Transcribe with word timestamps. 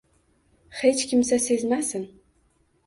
Hech 0.79 1.03
kimsa 1.11 1.39
sezmasin 1.47 2.11